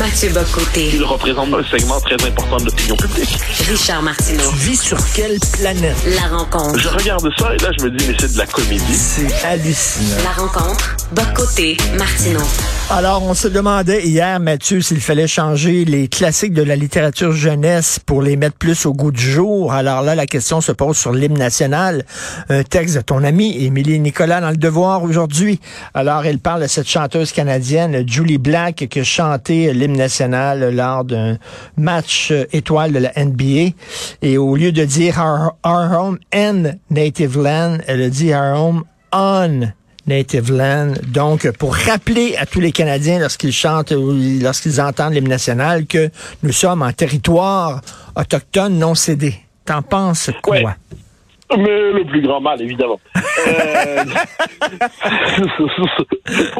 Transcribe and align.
Mathieu 0.00 0.30
Bocoté. 0.30 0.92
Il 0.94 1.04
représente 1.04 1.52
un 1.52 1.62
segment 1.62 2.00
très 2.00 2.14
important 2.26 2.56
de 2.56 2.64
l'opinion 2.64 2.96
publique. 2.96 3.38
Richard 3.68 4.02
Martineau. 4.02 4.50
Tu 4.52 4.56
vis 4.56 4.80
sur 4.80 4.96
quelle 5.12 5.38
planète? 5.52 5.94
La 6.06 6.38
rencontre. 6.38 6.78
Je 6.78 6.88
regarde 6.88 7.28
ça 7.38 7.54
et 7.54 7.58
là, 7.58 7.70
je 7.78 7.84
me 7.84 7.90
dis, 7.90 8.06
mais 8.08 8.14
c'est 8.18 8.32
de 8.32 8.38
la 8.38 8.46
comédie. 8.46 8.94
C'est 8.94 9.44
hallucinant. 9.44 10.16
La 10.24 10.42
rencontre. 10.42 10.96
Bocoté. 11.12 11.76
Martineau. 11.98 12.40
Alors, 12.88 13.22
on 13.22 13.34
se 13.34 13.46
demandait 13.46 14.02
hier, 14.04 14.40
Mathieu, 14.40 14.80
s'il 14.80 15.00
fallait 15.00 15.28
changer 15.28 15.84
les 15.84 16.08
classiques 16.08 16.54
de 16.54 16.62
la 16.62 16.76
littérature 16.76 17.32
jeunesse 17.32 18.00
pour 18.04 18.22
les 18.22 18.36
mettre 18.36 18.56
plus 18.56 18.86
au 18.86 18.94
goût 18.94 19.12
du 19.12 19.30
jour. 19.30 19.72
Alors 19.72 20.00
là, 20.00 20.14
la 20.14 20.26
question 20.26 20.62
se 20.62 20.72
pose 20.72 20.96
sur 20.96 21.12
l'hymne 21.12 21.38
national. 21.38 22.06
Un 22.48 22.62
texte 22.62 22.96
de 22.96 23.02
ton 23.02 23.22
ami 23.22 23.64
Émilie 23.64 24.00
Nicolas 24.00 24.40
dans 24.40 24.50
Le 24.50 24.56
Devoir 24.56 25.02
aujourd'hui. 25.02 25.60
Alors, 25.92 26.24
elle 26.24 26.38
parle 26.38 26.62
de 26.62 26.66
cette 26.68 26.88
chanteuse 26.88 27.32
canadienne, 27.32 28.02
Julie 28.08 28.38
Black, 28.38 28.86
qui 28.90 29.00
a 29.00 29.04
chanté 29.04 29.72
l'hymne 29.74 29.89
national 29.96 30.74
lors 30.74 31.04
d'un 31.04 31.38
match 31.76 32.32
étoile 32.52 32.92
de 32.92 32.98
la 32.98 33.12
NBA. 33.16 33.74
Et 34.22 34.38
au 34.38 34.56
lieu 34.56 34.72
de 34.72 34.84
dire 34.84 35.18
Our, 35.18 35.56
our 35.64 35.92
home 35.92 36.18
and 36.34 36.72
native 36.90 37.36
land, 37.36 37.78
elle 37.86 38.02
a 38.02 38.08
dit 38.10 38.32
Our 38.32 38.58
home 38.58 38.84
on 39.12 39.72
Native 40.06 40.50
Land. 40.50 40.94
Donc, 41.06 41.50
pour 41.52 41.74
rappeler 41.74 42.36
à 42.36 42.46
tous 42.46 42.60
les 42.60 42.72
Canadiens 42.72 43.18
lorsqu'ils 43.18 43.52
chantent 43.52 43.92
ou 43.92 44.12
lorsqu'ils 44.40 44.80
entendent 44.80 45.14
l'hymne 45.14 45.28
national 45.28 45.86
que 45.86 46.10
nous 46.42 46.52
sommes 46.52 46.82
en 46.82 46.92
territoire 46.92 47.80
autochtone 48.16 48.78
non 48.78 48.94
cédé. 48.94 49.34
T'en 49.64 49.82
penses 49.82 50.30
quoi? 50.42 50.74
Mais 51.58 51.92
le 51.92 52.04
plus 52.04 52.20
grand 52.22 52.40
mal, 52.40 52.62
évidemment. 52.62 53.00
Euh... 53.16 54.04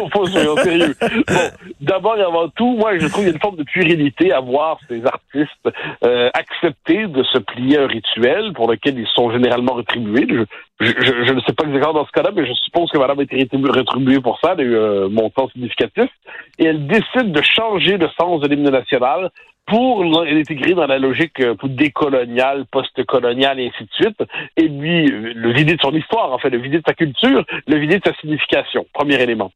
faut, 0.12 0.26
sérieux. 0.26 0.94
Bon, 1.28 1.50
d'abord 1.80 2.16
et 2.18 2.22
avant 2.22 2.48
tout, 2.48 2.76
moi, 2.76 2.98
je 2.98 3.06
trouve 3.06 3.20
qu'il 3.20 3.28
y 3.28 3.30
a 3.30 3.34
une 3.34 3.40
forme 3.40 3.56
de 3.56 3.62
puérilité 3.62 4.32
à 4.32 4.40
voir 4.40 4.78
ces 4.88 5.04
artistes 5.06 5.68
euh, 6.04 6.30
accepter 6.34 7.06
de 7.06 7.22
se 7.22 7.38
plier 7.38 7.78
à 7.78 7.82
un 7.82 7.86
rituel 7.86 8.52
pour 8.54 8.70
lequel 8.70 8.98
ils 8.98 9.06
sont 9.14 9.30
généralement 9.30 9.74
rétribués. 9.74 10.26
Je, 10.28 10.44
je, 10.80 10.92
je, 11.00 11.24
je 11.24 11.32
ne 11.32 11.40
sais 11.40 11.52
pas 11.52 11.64
exactement 11.64 11.92
dans 11.94 12.06
ce 12.06 12.12
cas-là, 12.12 12.30
mais 12.34 12.46
je 12.46 12.54
suppose 12.54 12.90
que 12.90 12.98
Madame 12.98 13.20
a 13.20 13.22
été 13.22 13.36
rétribuée 13.36 14.20
pour 14.20 14.38
ça, 14.40 14.54
elle 14.58 14.74
a 14.74 15.04
un 15.04 15.08
montant 15.08 15.48
significatif. 15.50 16.10
Et 16.58 16.64
elle 16.64 16.86
décide 16.86 17.32
de 17.32 17.42
changer 17.42 17.96
le 17.96 18.08
sens 18.18 18.40
de 18.40 18.48
l'hymne 18.48 18.70
national 18.70 19.30
pour 19.66 20.04
l'intégrer 20.04 20.74
dans 20.74 20.86
la 20.86 20.98
logique 20.98 21.40
décoloniale, 21.62 22.64
post-coloniale 22.70 23.60
et 23.60 23.68
ainsi 23.68 23.84
de 23.84 23.92
suite, 23.92 24.22
et 24.56 24.68
lui, 24.68 25.06
le 25.06 25.52
vider 25.52 25.76
de 25.76 25.80
son 25.80 25.92
histoire, 25.92 26.32
en 26.32 26.38
fait, 26.38 26.50
le 26.50 26.58
vider 26.58 26.78
de 26.78 26.84
sa 26.86 26.94
culture, 26.94 27.44
le 27.66 27.76
vider 27.76 27.98
de 27.98 28.04
sa 28.04 28.14
signification. 28.14 28.84
Premier 28.92 29.20
élément. 29.22 29.52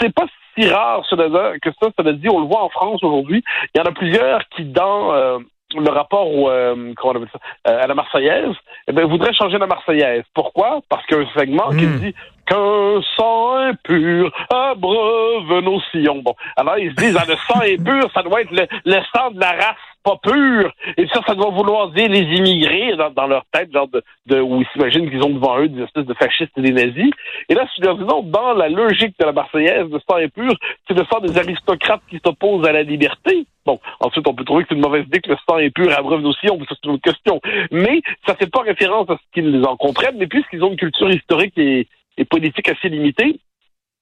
C'est 0.00 0.12
pas 0.12 0.26
si 0.56 0.68
rare 0.68 1.04
cela, 1.08 1.58
que 1.60 1.70
ça, 1.80 1.88
cela 1.96 2.12
dit, 2.12 2.28
on 2.28 2.40
le 2.40 2.46
voit 2.46 2.62
en 2.62 2.68
France 2.68 3.02
aujourd'hui. 3.02 3.42
Il 3.74 3.78
y 3.78 3.80
en 3.80 3.84
a 3.84 3.92
plusieurs 3.92 4.46
qui, 4.50 4.64
dans 4.64 5.14
euh, 5.14 5.38
le 5.74 5.90
rapport 5.90 6.30
au, 6.30 6.50
euh, 6.50 6.92
comment 6.96 7.14
on 7.14 7.16
appelle 7.16 7.30
ça, 7.32 7.38
euh, 7.70 7.82
à 7.82 7.86
la 7.86 7.94
Marseillaise, 7.94 8.54
eh 8.88 8.92
bien, 8.92 9.06
voudraient 9.06 9.32
changer 9.32 9.58
la 9.58 9.66
Marseillaise. 9.66 10.24
Pourquoi? 10.34 10.80
Parce 10.88 11.06
qu'il 11.06 11.18
y 11.18 11.20
a 11.20 11.22
un 11.22 11.38
segment 11.38 11.70
qui 11.70 11.86
dit 11.86 12.14
qu'un 12.52 13.00
sang 13.16 13.56
impur 13.56 14.30
abreuve 14.50 15.60
nos 15.64 15.80
sillons. 15.90 16.22
Bon, 16.22 16.34
alors 16.56 16.78
ils 16.78 16.90
se 16.90 16.96
disent, 16.96 17.16
ah, 17.18 17.24
le 17.26 17.36
sang 17.48 17.60
impur, 17.60 18.10
ça 18.12 18.22
doit 18.22 18.42
être 18.42 18.50
le, 18.50 18.66
le 18.84 19.00
sang 19.14 19.30
de 19.30 19.40
la 19.40 19.52
race 19.52 19.76
pas 20.02 20.16
pure. 20.22 20.72
Et 20.96 21.06
ça, 21.08 21.20
ça 21.26 21.34
doit 21.34 21.50
vouloir 21.50 21.90
dire 21.90 22.08
les 22.08 22.22
immigrés 22.22 22.94
dans, 23.14 23.26
leur 23.26 23.44
tête, 23.52 23.72
genre 23.72 23.88
de, 23.88 24.02
de 24.26 24.40
où 24.40 24.60
ils 24.60 24.66
s'imaginent 24.72 25.08
qu'ils 25.08 25.22
ont 25.22 25.30
devant 25.30 25.58
eux 25.60 25.68
des 25.68 25.82
espèces 25.82 26.06
de 26.06 26.14
fascistes 26.14 26.52
et 26.56 26.60
des 26.60 26.72
nazis. 26.72 27.10
Et 27.48 27.54
là, 27.54 27.66
si 27.74 27.80
leur 27.82 27.96
dis 27.96 28.04
non, 28.04 28.22
dans 28.22 28.52
la 28.52 28.68
logique 28.68 29.14
de 29.18 29.24
la 29.24 29.32
Marseillaise, 29.32 29.88
le 29.90 30.00
sang 30.00 30.16
impur, 30.16 30.52
c'est 30.88 30.98
le 30.98 31.04
sang 31.04 31.20
des 31.20 31.38
aristocrates 31.38 32.02
qui 32.10 32.20
s'opposent 32.24 32.66
à 32.66 32.72
la 32.72 32.82
liberté. 32.82 33.46
Bon, 33.64 33.78
ensuite, 34.00 34.26
on 34.26 34.34
peut 34.34 34.44
trouver 34.44 34.64
que 34.64 34.70
c'est 34.70 34.74
une 34.74 34.80
mauvaise 34.80 35.06
idée 35.06 35.20
que 35.20 35.30
le 35.30 35.36
sang 35.48 35.56
impur 35.56 35.96
abreuve 35.96 36.24
on 36.24 36.58
peut 36.58 36.64
ça 36.68 36.74
c'est 36.82 36.90
une 36.90 36.98
question. 36.98 37.40
Mais 37.70 38.02
ça 38.26 38.34
fait 38.34 38.50
pas 38.50 38.62
référence 38.62 39.08
à 39.08 39.16
ce 39.16 39.22
qu'ils 39.32 39.64
en 39.64 39.76
comprennent, 39.76 40.16
mais 40.18 40.26
puisqu'ils 40.26 40.64
ont 40.64 40.70
une 40.70 40.76
culture 40.76 41.10
historique 41.10 41.56
et, 41.56 41.86
et 42.16 42.24
politique 42.24 42.68
assez 42.68 42.88
limitée, 42.88 43.40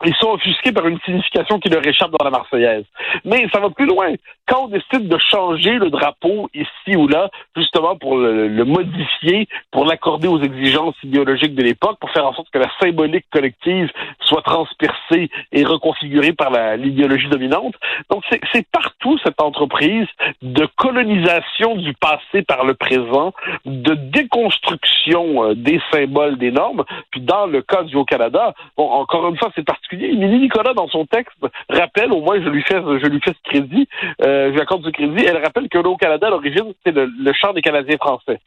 ils 0.04 0.14
sont 0.16 0.30
offusqués 0.30 0.72
par 0.72 0.86
une 0.86 0.98
signification 1.00 1.58
qui 1.58 1.68
leur 1.68 1.86
échappe 1.86 2.10
dans 2.10 2.24
la 2.24 2.30
Marseillaise. 2.30 2.84
Mais 3.24 3.46
ça 3.52 3.60
va 3.60 3.70
plus 3.70 3.86
loin. 3.86 4.14
Quand 4.46 4.64
on 4.64 4.68
décide 4.68 5.08
de 5.08 5.18
changer 5.18 5.72
le 5.72 5.90
drapeau 5.90 6.48
ici 6.54 6.96
ou 6.96 7.06
là, 7.06 7.28
justement 7.56 7.96
pour 7.96 8.16
le, 8.16 8.64
modifier, 8.64 9.46
pour 9.70 9.84
l'accorder 9.84 10.28
aux 10.28 10.40
exigences 10.40 10.96
idéologiques 11.02 11.54
de 11.54 11.62
l'époque, 11.62 11.98
pour 12.00 12.10
faire 12.10 12.26
en 12.26 12.34
sorte 12.34 12.48
que 12.50 12.58
la 12.58 12.70
symbolique 12.80 13.26
collective 13.30 13.90
soit 14.20 14.42
transpercée 14.42 15.30
et 15.52 15.64
reconfigurée 15.64 16.32
par 16.32 16.50
l'idéologie 16.76 17.28
dominante. 17.28 17.74
Donc 18.10 18.24
c'est 18.30 18.66
partout 18.70 19.18
cette 19.24 19.40
entreprise 19.40 20.06
de 20.42 20.66
colonisation 20.76 21.76
du 21.76 21.92
passé 21.94 22.42
par 22.42 22.64
le 22.64 22.74
présent, 22.74 23.32
de 23.64 23.94
déconstruction 23.94 25.44
euh, 25.44 25.54
des 25.54 25.80
symboles, 25.92 26.38
des 26.38 26.50
normes. 26.50 26.84
Puis 27.10 27.20
dans 27.20 27.46
le 27.46 27.62
cas 27.62 27.82
du 27.82 27.96
Haut-Canada, 27.96 28.54
bon, 28.76 28.88
encore 28.88 29.28
une 29.28 29.36
fois, 29.36 29.50
c'est 29.54 29.64
particulier 29.64 29.89
Émilie 29.92 30.40
Nicolas, 30.40 30.74
dans 30.74 30.88
son 30.88 31.06
texte, 31.06 31.36
rappelle, 31.68 32.12
au 32.12 32.20
moins 32.20 32.40
je 32.40 32.48
lui 32.48 32.62
fais, 32.62 32.76
je 32.76 33.06
lui 33.06 33.20
fais 33.20 33.32
ce 33.32 33.50
crédit, 33.50 33.88
euh, 34.22 34.48
je 34.48 34.52
lui 34.52 34.60
accorde 34.60 34.84
ce 34.84 34.90
crédit, 34.90 35.24
elle 35.26 35.42
rappelle 35.42 35.68
que 35.68 35.78
le 35.78 35.96
Canada, 35.96 36.28
à 36.28 36.30
l'origine, 36.30 36.72
c'est 36.84 36.92
le, 36.92 37.06
le 37.06 37.32
chant 37.32 37.52
des 37.52 37.62
Canadiens 37.62 37.96
français. 37.96 38.40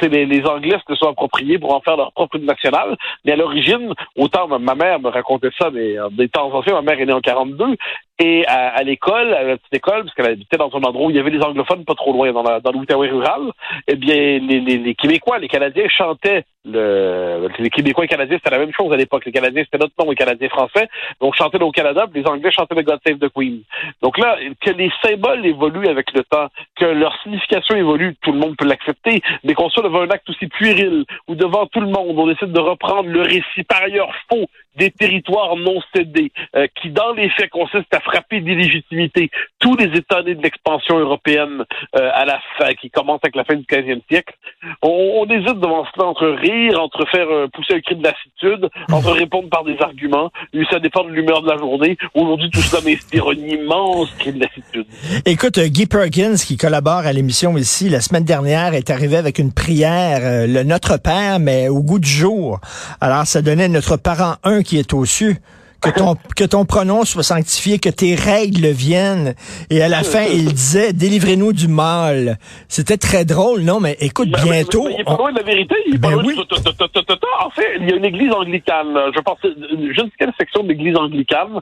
C'est 0.00 0.08
les, 0.08 0.24
les, 0.24 0.44
Anglais 0.46 0.76
se 0.88 0.94
sont 0.94 1.08
appropriés 1.08 1.58
pour 1.58 1.74
en 1.74 1.80
faire 1.80 1.96
leur 1.96 2.12
propre 2.12 2.38
national. 2.38 2.96
Mais 3.24 3.32
à 3.32 3.36
l'origine, 3.36 3.92
autant 4.16 4.48
ma, 4.48 4.74
mère 4.74 5.00
me 5.00 5.08
racontait 5.08 5.50
ça, 5.58 5.70
mais 5.70 5.98
euh, 5.98 6.08
des 6.10 6.28
temps 6.28 6.52
anciens, 6.52 6.74
ma 6.74 6.82
mère 6.82 7.00
est 7.00 7.06
née 7.06 7.12
en 7.12 7.20
42, 7.20 7.76
et 8.18 8.46
à, 8.46 8.68
à 8.68 8.82
l'école, 8.82 9.34
à 9.34 9.42
la 9.42 9.56
petite 9.58 9.74
école, 9.74 10.04
parce 10.04 10.14
qu'elle 10.14 10.26
habitait 10.26 10.56
dans 10.56 10.70
un 10.74 10.82
endroit 10.82 11.06
où 11.06 11.10
il 11.10 11.16
y 11.16 11.18
avait 11.18 11.30
des 11.30 11.42
anglophones 11.42 11.84
pas 11.84 11.94
trop 11.94 12.12
loin, 12.12 12.32
dans, 12.32 12.42
la, 12.42 12.60
dans 12.60 12.72
rural, 12.98 13.52
eh 13.86 13.96
bien, 13.96 14.14
les, 14.14 14.60
les, 14.60 14.78
les, 14.78 14.94
Québécois, 14.94 15.38
les 15.38 15.48
Canadiens 15.48 15.88
chantaient 15.88 16.44
le, 16.64 17.48
les 17.58 17.70
Québécois 17.70 18.04
et 18.04 18.06
les 18.06 18.10
Canadiens, 18.10 18.38
c'était 18.38 18.56
la 18.56 18.58
même 18.58 18.72
chose 18.72 18.92
à 18.92 18.96
l'époque. 18.96 19.24
Les 19.24 19.32
Canadiens, 19.32 19.62
c'était 19.64 19.78
notre 19.78 19.94
nom, 19.98 20.10
les 20.10 20.16
Canadiens 20.16 20.48
français. 20.48 20.88
Donc, 21.20 21.34
chantaient 21.36 21.62
au 21.62 21.70
Canada, 21.70 22.06
puis 22.10 22.22
les 22.22 22.28
Anglais 22.28 22.50
chantaient 22.50 22.74
le 22.74 22.82
God 22.82 22.98
Save 23.06 23.18
the 23.18 23.28
Queen. 23.28 23.62
Donc 24.02 24.18
là, 24.18 24.36
que 24.60 24.70
les 24.70 24.90
symboles 25.04 25.44
évoluent 25.46 25.88
avec 25.88 26.12
le 26.12 26.24
temps, 26.24 26.48
que 26.76 26.86
leur 26.86 27.16
signification 27.22 27.76
évolue, 27.76 28.16
tout 28.22 28.32
le 28.32 28.38
monde 28.38 28.56
peut 28.56 28.66
l'accepter, 28.66 29.22
mais 29.44 29.54
soit 29.70 29.82
devant 29.82 30.02
un 30.02 30.10
acte 30.10 30.28
aussi 30.30 30.46
puéril, 30.46 31.04
ou 31.28 31.34
devant 31.34 31.66
tout 31.66 31.80
le 31.80 31.88
monde, 31.88 32.18
on 32.18 32.26
décide 32.26 32.52
de 32.52 32.60
reprendre 32.60 33.08
le 33.08 33.22
récit 33.22 33.64
par 33.68 33.82
ailleurs 33.82 34.12
faux 34.28 34.46
des 34.76 34.90
territoires 34.90 35.56
non 35.56 35.80
cédés, 35.94 36.32
euh, 36.54 36.66
qui 36.80 36.90
dans 36.90 37.12
les 37.12 37.30
faits 37.30 37.50
consiste 37.50 37.92
à 37.92 38.00
frapper 38.00 38.40
d'illégitimité 38.40 39.30
tous 39.58 39.76
les 39.76 39.86
États 39.96 40.22
nés 40.22 40.34
de 40.34 40.42
l'expansion 40.42 40.98
européenne 40.98 41.64
euh, 41.96 42.10
à 42.12 42.24
la 42.24 42.40
fin, 42.58 42.72
qui 42.74 42.90
commence 42.90 43.20
avec 43.22 43.36
la 43.36 43.44
fin 43.44 43.54
du 43.54 43.64
15e 43.64 44.00
siècle. 44.10 44.34
On, 44.82 45.22
on 45.22 45.30
hésite 45.30 45.58
devant 45.60 45.86
cela 45.94 46.06
entre 46.06 46.28
rire, 46.28 46.80
entre 46.80 47.06
faire 47.08 47.28
euh, 47.30 47.48
pousser 47.48 47.74
un 47.74 47.80
cri 47.80 47.96
de 47.96 48.04
lassitude, 48.04 48.68
entre 48.92 49.12
répondre 49.12 49.48
par 49.48 49.64
des 49.64 49.76
arguments. 49.80 50.30
Et 50.52 50.64
ça 50.70 50.78
dépend 50.78 51.04
de 51.04 51.10
l'humeur 51.10 51.42
de 51.42 51.48
la 51.48 51.56
journée. 51.56 51.96
Aujourd'hui, 52.14 52.50
tout 52.50 52.60
cela 52.60 52.82
m'inspire 52.82 53.28
un 53.28 53.34
immense 53.34 54.10
cri 54.18 54.32
de 54.32 54.40
lassitude. 54.40 54.86
Écoute, 55.24 55.58
Guy 55.58 55.86
Perkins, 55.86 56.36
qui 56.36 56.56
collabore 56.56 57.06
à 57.06 57.12
l'émission 57.12 57.56
ici, 57.56 57.88
la 57.88 58.00
semaine 58.00 58.24
dernière, 58.24 58.74
est 58.74 58.90
arrivé 58.90 59.16
avec 59.16 59.38
une 59.38 59.52
prière, 59.52 60.46
le 60.46 60.62
Notre 60.62 61.00
Père, 61.00 61.38
mais 61.40 61.68
au 61.68 61.82
goût 61.82 61.98
du 61.98 62.08
jour. 62.08 62.60
Alors, 63.00 63.26
ça 63.26 63.42
donnait 63.42 63.68
notre 63.68 63.96
parent 63.96 64.34
1 64.44 64.62
qui 64.66 64.78
est 64.78 64.92
au 64.92 65.04
cieux. 65.04 65.36
Que 65.82 65.90
ton, 65.90 66.16
que 66.34 66.42
ton 66.44 66.64
pronom 66.64 67.04
soit 67.04 67.22
sanctifié, 67.22 67.78
que 67.78 67.90
tes 67.90 68.14
règles 68.14 68.68
viennent. 68.68 69.34
Et 69.70 69.82
à 69.82 69.88
la 69.88 70.02
fin, 70.02 70.24
il 70.32 70.46
disait, 70.52 70.92
délivrez-nous 70.94 71.52
du 71.52 71.68
mal. 71.68 72.38
C'était 72.66 72.96
très 72.96 73.24
drôle, 73.26 73.60
non? 73.60 73.78
Mais 73.78 73.96
écoute, 74.00 74.30
ben, 74.30 74.42
bientôt... 74.42 74.88
il 74.88 75.00
est 75.00 75.04
pas 75.04 75.16
loin 75.18 75.32
de 75.32 75.36
la 75.38 75.44
vérité. 75.44 75.74
Il 75.86 75.96
est 75.96 75.98
Ben 75.98 76.16
oui. 76.24 76.34
En 76.38 77.50
fait, 77.50 77.76
il 77.78 77.88
y 77.90 77.92
a 77.92 77.96
une 77.96 78.04
église 78.06 78.32
anglicane. 78.32 78.88
Je 79.14 79.20
pense, 79.20 79.38
je 79.44 79.48
ne 79.48 79.92
sais 80.06 80.12
quelle 80.18 80.32
section 80.40 80.62
de 80.62 80.68
l'église 80.68 80.96
anglicane 80.96 81.60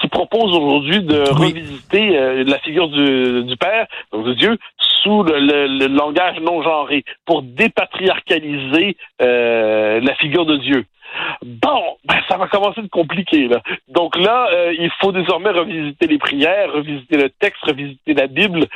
qui 0.00 0.08
propose 0.08 0.54
aujourd'hui 0.56 1.02
de 1.02 1.24
Oui. 1.38 1.48
revisiter 1.48 2.18
euh, 2.18 2.44
la 2.46 2.58
figure 2.60 2.88
du, 2.88 3.42
du 3.44 3.56
Père, 3.56 3.86
donc 4.12 4.26
de 4.26 4.34
Dieu, 4.34 4.58
sous 5.02 5.22
le, 5.22 5.38
le- 5.40 5.78
le 5.78 5.86
langage 5.88 6.36
non 6.40 6.62
genré, 6.62 7.02
pour 7.24 7.42
dépatriarcaliser 7.42 8.96
euh, 9.22 10.00
la 10.00 10.14
figure 10.16 10.46
de 10.46 10.56
Dieu. 10.58 10.84
Bon, 11.42 11.96
ben, 12.04 12.20
ça 12.28 12.36
va 12.36 12.48
commencer 12.48 12.82
de 12.82 12.88
compliquer 12.88 13.48
là. 13.48 13.62
Donc 13.88 14.16
là, 14.16 14.48
euh, 14.52 14.74
il 14.78 14.90
faut 15.00 15.12
désormais 15.12 15.50
revisiter 15.50 16.06
les 16.06 16.18
prières, 16.18 16.72
revisiter 16.72 17.16
le 17.16 17.30
texte, 17.30 17.62
revisiter 17.62 18.14
la 18.14 18.26
Bible. 18.26 18.66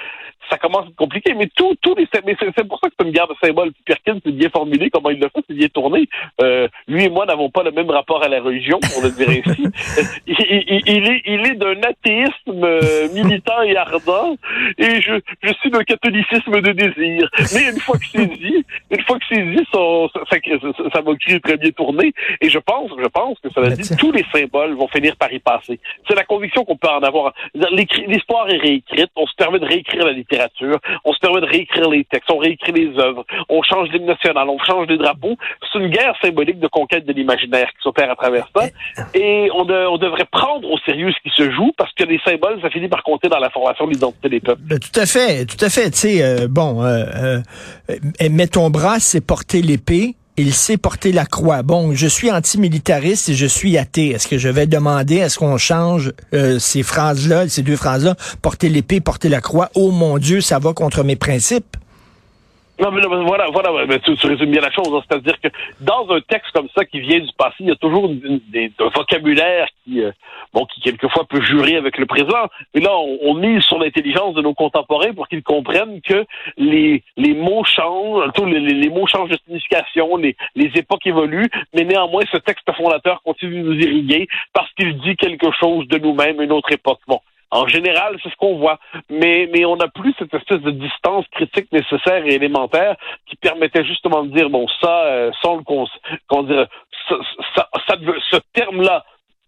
Ça 0.48 0.56
commence 0.58 0.86
à 0.86 0.88
être 0.88 0.96
compliqué. 0.96 1.34
Mais 1.34 1.48
tout, 1.54 1.74
tous 1.80 1.94
les, 1.94 2.06
mais 2.24 2.36
c'est 2.38 2.66
pour 2.66 2.78
ça 2.80 2.88
que 2.88 2.94
c'est 2.98 3.06
une 3.06 3.12
guerre 3.12 3.28
de 3.28 3.34
symboles. 3.42 3.72
Perkins, 3.84 4.18
c'est 4.24 4.32
bien 4.32 4.48
formulé, 4.50 4.90
comment 4.90 5.10
il 5.10 5.20
le 5.20 5.28
fait, 5.28 5.44
c'est 5.48 5.54
bien 5.54 5.68
tourné. 5.68 6.08
Euh, 6.40 6.68
lui 6.88 7.04
et 7.04 7.08
moi 7.08 7.26
n'avons 7.26 7.50
pas 7.50 7.62
le 7.62 7.70
même 7.70 7.90
rapport 7.90 8.22
à 8.22 8.28
la 8.28 8.40
religion, 8.40 8.78
on 8.96 9.02
le 9.02 9.10
dirait 9.10 9.42
ainsi. 9.44 9.62
il, 10.26 10.36
il, 10.38 10.82
il, 10.86 11.10
est, 11.10 11.22
il 11.26 11.46
est 11.46 11.54
d'un 11.54 11.80
athéisme 11.82 12.64
euh, 12.64 13.08
militant 13.12 13.62
et 13.62 13.76
ardent, 13.76 14.36
et 14.78 15.00
je, 15.00 15.20
je 15.42 15.52
suis 15.60 15.70
d'un 15.70 15.84
catholicisme 15.84 16.60
de 16.60 16.72
désir. 16.72 17.28
Mais 17.54 17.70
une 17.70 17.80
fois 17.80 17.96
que 17.98 18.06
c'est 18.12 18.26
dit, 18.26 18.64
une 18.90 19.02
fois 19.02 19.18
que 19.18 19.24
c'est 19.28 19.42
dit, 19.42 19.66
ça, 19.72 19.78
ça, 20.30 20.36
ça, 20.92 21.02
moquerie 21.02 21.40
très 21.40 21.56
bien 21.56 21.70
tourné. 21.70 22.12
Et 22.40 22.48
je 22.48 22.58
pense, 22.58 22.90
je 22.98 23.08
pense 23.08 23.38
que 23.40 23.50
ça 23.50 23.60
veut 23.60 23.70
dire 23.70 23.96
tous 23.98 24.12
les 24.12 24.24
symboles 24.32 24.74
vont 24.74 24.88
finir 24.88 25.16
par 25.16 25.32
y 25.32 25.38
passer. 25.38 25.78
C'est 26.08 26.14
la 26.14 26.24
conviction 26.24 26.64
qu'on 26.64 26.76
peut 26.76 26.88
en 26.88 27.02
avoir. 27.02 27.34
L'histoire 28.06 28.48
est 28.50 28.58
réécrite, 28.58 29.10
on 29.16 29.26
se 29.26 29.34
permet 29.36 29.58
de 29.58 29.66
réécrire 29.66 30.04
la 30.06 30.12
littérature, 30.12 30.29
on 31.04 31.12
se 31.12 31.18
permet 31.18 31.40
de 31.40 31.46
réécrire 31.46 31.88
les 31.88 32.04
textes, 32.04 32.30
on 32.30 32.38
réécrit 32.38 32.72
les 32.72 32.98
œuvres, 32.98 33.24
on 33.48 33.62
change 33.62 33.88
l'hymne 33.90 34.06
national, 34.06 34.48
on 34.48 34.58
change 34.58 34.86
les 34.88 34.98
drapeaux. 34.98 35.36
C'est 35.72 35.78
une 35.78 35.88
guerre 35.88 36.14
symbolique 36.22 36.58
de 36.58 36.68
conquête 36.68 37.04
de 37.04 37.12
l'imaginaire 37.12 37.68
qui 37.68 37.82
s'opère 37.82 38.10
à 38.10 38.16
travers 38.16 38.46
ça. 38.54 38.66
Et 39.14 39.50
on, 39.54 39.62
on, 39.62 39.98
devrait 39.98 40.26
prendre 40.30 40.70
au 40.70 40.78
sérieux 40.78 41.12
ce 41.12 41.28
qui 41.28 41.34
se 41.36 41.50
joue 41.50 41.72
parce 41.76 41.92
que 41.94 42.04
les 42.04 42.20
symboles, 42.24 42.60
ça 42.62 42.70
finit 42.70 42.88
par 42.88 43.02
compter 43.02 43.28
dans 43.28 43.38
la 43.38 43.50
formation 43.50 43.86
de 43.86 43.92
l'identité 43.92 44.28
des 44.28 44.40
peuples. 44.40 44.62
Ben, 44.62 44.78
tout 44.78 44.98
à 44.98 45.06
fait, 45.06 45.44
tout 45.46 45.62
à 45.64 45.68
fait. 45.68 45.90
Tu 45.90 45.98
sais, 45.98 46.22
euh, 46.22 46.46
bon, 46.48 46.82
euh, 46.82 47.38
euh, 47.90 48.28
mets 48.30 48.46
ton 48.46 48.70
bras, 48.70 49.00
c'est 49.00 49.24
porter 49.24 49.62
l'épée 49.62 50.14
il 50.40 50.54
sait 50.54 50.76
porter 50.76 51.12
la 51.12 51.26
croix. 51.26 51.62
Bon, 51.62 51.94
je 51.94 52.06
suis 52.06 52.30
antimilitariste 52.30 53.28
et 53.28 53.34
je 53.34 53.46
suis 53.46 53.76
athée. 53.78 54.08
Est-ce 54.08 54.26
que 54.26 54.38
je 54.38 54.48
vais 54.48 54.66
demander, 54.66 55.16
est-ce 55.16 55.38
qu'on 55.38 55.58
change 55.58 56.12
euh, 56.34 56.58
ces 56.58 56.82
phrases-là, 56.82 57.48
ces 57.48 57.62
deux 57.62 57.76
phrases-là, 57.76 58.16
porter 58.42 58.68
l'épée, 58.68 59.00
porter 59.00 59.28
la 59.28 59.40
croix, 59.40 59.70
oh 59.74 59.90
mon 59.90 60.18
Dieu, 60.18 60.40
ça 60.40 60.58
va 60.58 60.72
contre 60.72 61.04
mes 61.04 61.16
principes? 61.16 61.76
Non, 62.80 62.90
mais, 62.92 63.02
voilà, 63.02 63.46
voilà, 63.52 63.86
mais 63.86 63.98
tu, 63.98 64.16
tu, 64.16 64.26
résumes 64.26 64.52
bien 64.52 64.62
la 64.62 64.70
chose. 64.70 64.88
Hein. 64.90 65.02
C'est-à-dire 65.06 65.38
que 65.40 65.48
dans 65.80 66.08
un 66.10 66.20
texte 66.22 66.50
comme 66.52 66.68
ça 66.74 66.86
qui 66.86 67.00
vient 67.00 67.20
du 67.20 67.30
passé, 67.36 67.56
il 67.60 67.68
y 67.68 67.70
a 67.70 67.76
toujours 67.76 68.08
des, 68.08 68.72
un 68.78 68.88
vocabulaire 68.88 69.66
qui, 69.84 70.02
euh, 70.02 70.10
bon, 70.54 70.64
qui 70.64 70.80
quelquefois 70.80 71.26
peut 71.26 71.42
jurer 71.42 71.76
avec 71.76 71.98
le 71.98 72.06
présent. 72.06 72.48
Mais 72.74 72.80
là, 72.80 72.96
on, 72.96 73.18
on 73.22 73.34
mise 73.34 73.62
sur 73.64 73.78
l'intelligence 73.78 74.34
de 74.34 74.40
nos 74.40 74.54
contemporains 74.54 75.12
pour 75.12 75.28
qu'ils 75.28 75.42
comprennent 75.42 76.00
que 76.00 76.24
les, 76.56 77.02
les 77.18 77.34
mots 77.34 77.64
changent, 77.64 78.32
tous 78.34 78.46
les, 78.46 78.60
les, 78.60 78.88
mots 78.88 79.06
changent 79.06 79.30
de 79.30 79.38
signification, 79.44 80.16
les, 80.16 80.34
les 80.56 80.70
époques 80.74 81.06
évoluent, 81.06 81.50
mais 81.74 81.84
néanmoins, 81.84 82.22
ce 82.32 82.38
texte 82.38 82.70
fondateur 82.74 83.20
continue 83.22 83.62
de 83.62 83.68
nous 83.68 83.78
irriguer 83.78 84.26
parce 84.54 84.72
qu'il 84.72 84.98
dit 85.00 85.16
quelque 85.16 85.50
chose 85.52 85.86
de 85.88 85.98
nous-mêmes, 85.98 86.40
une 86.40 86.52
autre 86.52 86.72
époque. 86.72 87.00
En 87.50 87.66
général, 87.66 88.16
c'est 88.22 88.30
ce 88.30 88.36
qu'on 88.36 88.58
voit. 88.58 88.78
Mais, 89.08 89.48
mais 89.52 89.64
on 89.64 89.76
n'a 89.76 89.88
plus 89.88 90.14
cette 90.18 90.32
espèce 90.34 90.60
de 90.60 90.70
distance 90.70 91.26
critique 91.32 91.70
nécessaire 91.72 92.24
et 92.26 92.34
élémentaire 92.34 92.96
qui 93.26 93.36
permettait 93.36 93.84
justement 93.84 94.22
de 94.24 94.30
dire, 94.34 94.50
bon, 94.50 94.66
ça, 94.80 95.04
euh, 95.04 95.30
sans 95.42 95.56
le 95.56 95.62
qu'on 95.62 95.86
ça, 95.86 97.16
ça, 97.56 97.68
ça, 97.88 97.96
ce 98.30 98.36
terme-là 98.52 99.04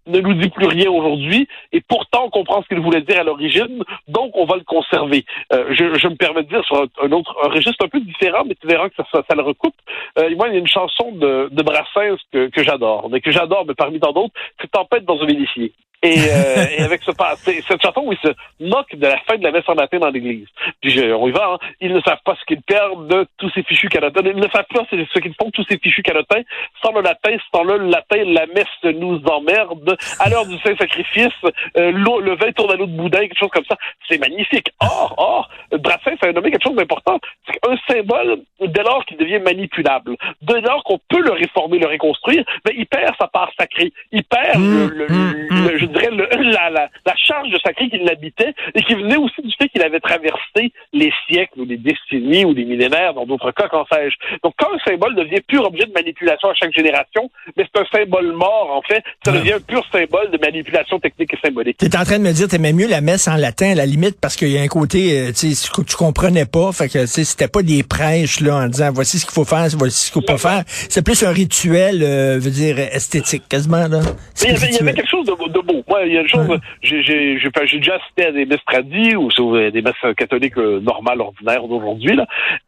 ne 0.06 0.20
nous 0.20 0.34
dit 0.34 0.48
plus 0.48 0.66
rien 0.66 0.90
aujourd'hui, 0.90 1.46
et 1.72 1.80
pourtant 1.80 2.24
on 2.24 2.30
comprend 2.30 2.62
ce 2.62 2.68
qu'il 2.68 2.80
voulait 2.80 3.02
dire 3.02 3.20
à 3.20 3.22
l'origine, 3.22 3.84
donc 4.08 4.32
on 4.36 4.44
va 4.44 4.56
le 4.56 4.64
conserver. 4.64 5.24
Euh, 5.52 5.66
je, 5.70 5.94
je, 5.94 6.08
me 6.08 6.16
permets 6.16 6.42
de 6.42 6.48
dire 6.48 6.64
sur 6.64 6.76
un, 6.76 7.12
autre 7.12 7.36
un 7.44 7.48
registre 7.48 7.84
un 7.84 7.88
peu 7.88 8.00
différent, 8.00 8.42
mais 8.46 8.54
tu 8.54 8.66
verras 8.66 8.88
que 8.88 8.96
ça, 8.96 9.04
ça, 9.12 9.22
ça 9.28 9.36
le 9.36 9.42
recoupe. 9.42 9.76
Euh, 10.18 10.34
moi, 10.36 10.48
il 10.48 10.54
y 10.54 10.56
a 10.56 10.58
une 10.58 10.66
chanson 10.66 11.12
de, 11.12 11.48
de 11.52 11.62
Brassens 11.62 12.18
que, 12.32 12.62
j'adore, 12.64 13.08
mais 13.10 13.20
que 13.20 13.30
j'adore, 13.30 13.64
mais 13.66 13.74
parmi 13.74 14.00
tant 14.00 14.12
d'autres, 14.12 14.34
c'est 14.60 14.70
Tempête 14.70 15.04
dans 15.04 15.20
un 15.20 15.28
édifice. 15.28 15.72
Et, 16.02 16.18
euh, 16.18 16.66
et, 16.78 16.82
avec 16.82 17.02
ce 17.02 17.12
cette 17.44 17.82
chanson 17.82 18.02
où 18.04 18.12
il 18.12 18.18
se 18.18 18.32
moque 18.60 18.94
de 18.94 19.06
la 19.06 19.18
fin 19.18 19.36
de 19.36 19.44
la 19.44 19.52
messe 19.52 19.68
en 19.68 19.74
latin 19.74 19.98
dans 19.98 20.10
l'église. 20.10 20.46
Puis 20.80 20.90
je, 20.90 21.12
on 21.12 21.28
y 21.28 21.30
va, 21.30 21.52
hein. 21.52 21.58
ils 21.80 21.92
ne 21.92 22.00
savent 22.00 22.22
pas 22.24 22.36
ce 22.40 22.44
qu'ils 22.44 22.62
perdent 22.62 23.06
de 23.06 23.26
tous 23.38 23.50
ces 23.50 23.62
fichus 23.62 23.88
canotins. 23.88 24.22
Ils 24.24 24.36
ne 24.36 24.48
savent 24.48 24.66
pas 24.74 24.84
ce 24.90 25.18
qu'ils 25.20 25.34
font 25.34 25.46
de 25.46 25.52
tous 25.52 25.64
ces 25.68 25.78
fichus 25.78 26.02
canotins. 26.02 26.42
Sans 26.82 26.92
le 26.92 27.02
latin, 27.02 27.36
sans 27.54 27.62
le 27.62 27.76
latin, 27.88 28.24
la 28.26 28.46
messe 28.46 28.96
nous 28.96 29.20
emmerde. 29.26 29.96
À 30.18 30.28
l'heure 30.28 30.46
du 30.46 30.58
Saint-Sacrifice, 30.58 31.28
euh, 31.76 31.92
le 31.92 32.34
vin 32.34 32.52
tourne 32.52 32.72
à 32.72 32.76
l'eau 32.76 32.86
de 32.86 32.96
boudin, 32.96 33.20
quelque 33.20 33.38
chose 33.38 33.50
comme 33.50 33.64
ça. 33.68 33.76
C'est 34.08 34.18
magnifique. 34.18 34.70
Or, 34.80 35.14
or, 35.16 35.50
Brassens 35.78 36.16
a 36.22 36.32
nommé 36.32 36.50
quelque 36.50 36.64
chose 36.64 36.76
d'important. 36.76 37.18
C'est 37.46 37.58
un 37.68 37.76
symbole, 37.88 38.40
dès 38.60 38.82
lors 38.82 39.04
qu'il 39.06 39.16
devient 39.16 39.38
manipulable, 39.38 40.16
dès 40.42 40.60
lors 40.60 40.82
qu'on 40.84 40.98
peut 41.08 41.22
le 41.22 41.32
réformer, 41.32 41.78
le 41.78 41.86
reconstruire, 41.86 42.44
mais 42.66 42.74
il 42.76 42.86
perd 42.86 43.14
sa 43.18 43.28
part 43.28 43.50
sacrée. 43.58 43.92
Il 44.10 44.24
perd 44.24 44.58
mmh, 44.58 44.88
le, 44.88 44.94
le, 44.94 45.06
mmh, 45.06 45.46
le, 45.50 45.74
mmh. 45.74 45.78
je 45.78 45.86
dirais, 45.92 46.10
le, 46.10 46.28
la, 46.50 46.70
la, 46.70 46.88
la, 47.06 47.16
charge 47.16 47.50
de 47.50 47.58
sacré 47.58 47.88
qui 47.88 47.98
l'habitait 47.98 48.54
et 48.74 48.82
qui 48.82 48.94
venait 48.94 49.16
aussi 49.16 49.42
du 49.42 49.52
fait 49.58 49.68
qu'il 49.68 49.82
avait 49.82 50.00
traversé 50.00 50.72
les 50.92 51.12
siècles 51.28 51.60
ou 51.60 51.64
les 51.64 51.76
décennies 51.76 52.44
ou 52.44 52.54
les 52.54 52.64
millénaires, 52.64 53.14
dans 53.14 53.26
d'autres 53.26 53.52
cas, 53.52 53.68
qu'en 53.68 53.84
sais-je. 53.86 54.16
Donc, 54.42 54.54
quand 54.58 54.68
un 54.74 54.78
symbole 54.90 55.14
devient 55.14 55.40
pur 55.46 55.64
objet 55.64 55.86
de 55.86 55.92
manipulation 55.92 56.50
à 56.50 56.54
chaque 56.54 56.72
génération, 56.72 57.30
mais 57.56 57.66
c'est 57.72 57.80
un 57.80 57.86
symbole 57.98 58.32
mort, 58.32 58.70
en 58.72 58.82
fait, 58.82 59.02
ça 59.24 59.32
devient 59.32 59.54
un 59.54 59.60
pur 59.60 59.84
symbole 59.92 60.30
de 60.30 60.38
manipulation 60.38 60.98
technique 60.98 61.34
et 61.34 61.38
symbolique. 61.44 61.76
Tu 61.78 61.86
es 61.86 61.96
en 61.96 62.04
train 62.04 62.18
de 62.18 62.24
me 62.24 62.32
dire, 62.32 62.48
t'aimais 62.48 62.72
mieux 62.72 62.88
la 62.88 63.00
messe 63.00 63.28
en 63.28 63.36
latin, 63.36 63.72
à 63.72 63.74
la 63.74 63.86
limite, 63.86 64.18
parce 64.20 64.36
qu'il 64.36 64.48
y 64.48 64.58
a 64.58 64.62
un 64.62 64.68
côté, 64.68 65.18
euh, 65.18 65.32
tu 65.32 65.54
sais, 65.54 65.70
tu 65.86 65.96
comprenais 65.96 66.46
pas, 66.46 66.72
fait 66.72 66.88
que, 66.88 67.06
c'était 67.06 67.48
pas 67.48 67.62
des 67.62 67.82
prêches, 67.82 68.40
là, 68.40 68.56
en 68.56 68.66
disant, 68.68 68.90
voici 68.92 69.18
ce 69.18 69.26
qu'il 69.26 69.34
faut 69.34 69.44
faire, 69.44 69.66
voici 69.76 70.06
ce 70.06 70.12
qu'il 70.12 70.22
faut 70.22 70.26
pas 70.26 70.38
faire. 70.38 70.64
C'est 70.66 71.04
plus 71.04 71.22
un 71.22 71.32
rituel, 71.32 72.02
euh, 72.02 72.38
veut 72.38 72.50
dire, 72.50 72.78
esthétique, 72.78 73.48
quasiment, 73.48 73.88
là. 73.88 74.00
Il 74.42 74.48
y, 74.48 74.50
avait, 74.50 74.68
il 74.68 74.74
y, 74.74 74.78
avait, 74.78 74.94
quelque 74.94 75.08
chose 75.08 75.26
de, 75.26 75.32
de 75.32 75.60
beau. 75.60 75.81
Moi, 75.88 76.06
il 76.06 76.12
y 76.12 76.18
a 76.18 76.20
une 76.22 76.28
chose, 76.28 76.48
ouais. 76.48 76.58
j'ai 76.82 77.78
déjà 77.78 77.96
assisté 77.96 78.26
à 78.26 78.32
des 78.32 78.46
messes 78.46 78.64
tradies 78.66 79.16
ou 79.16 79.28
des 79.70 79.82
messes 79.82 80.14
catholiques 80.16 80.58
euh, 80.58 80.80
normales, 80.80 81.20
ordinaires 81.20 81.66
d'aujourd'hui. 81.66 82.18